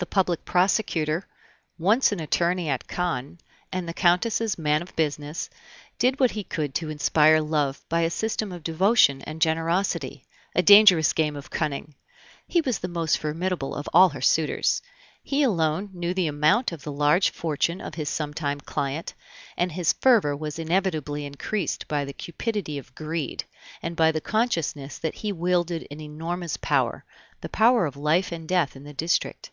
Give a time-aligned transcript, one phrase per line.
[0.00, 1.26] The public prosecutor,
[1.76, 3.38] once an attorney at Caen,
[3.72, 5.50] and the Countess's man of business,
[5.98, 10.24] did what he could to inspire love by a system of devotion and generosity,
[10.54, 11.96] a dangerous game of cunning!
[12.46, 14.82] He was the most formidable of all her suitors.
[15.20, 19.14] He alone knew the amount of the large fortune of his sometime client,
[19.56, 23.42] and his fervor was inevitably increased by the cupidity of greed,
[23.82, 27.04] and by the consciousness that he wielded an enormous power,
[27.40, 29.50] the power of life and death in the district.